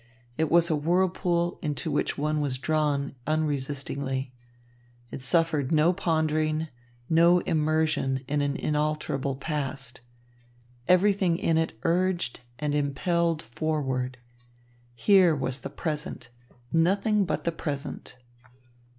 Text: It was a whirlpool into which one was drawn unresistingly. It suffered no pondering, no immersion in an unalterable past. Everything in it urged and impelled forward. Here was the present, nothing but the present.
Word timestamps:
It 0.35 0.49
was 0.49 0.71
a 0.71 0.75
whirlpool 0.75 1.59
into 1.61 1.91
which 1.91 2.17
one 2.17 2.41
was 2.41 2.57
drawn 2.57 3.13
unresistingly. 3.27 4.33
It 5.11 5.21
suffered 5.21 5.71
no 5.71 5.93
pondering, 5.93 6.69
no 7.07 7.37
immersion 7.41 8.25
in 8.27 8.41
an 8.41 8.57
unalterable 8.57 9.35
past. 9.35 10.01
Everything 10.87 11.37
in 11.37 11.55
it 11.55 11.77
urged 11.83 12.39
and 12.57 12.73
impelled 12.73 13.43
forward. 13.43 14.17
Here 14.95 15.35
was 15.35 15.59
the 15.59 15.69
present, 15.69 16.29
nothing 16.73 17.23
but 17.23 17.43
the 17.43 17.51
present. 17.51 18.17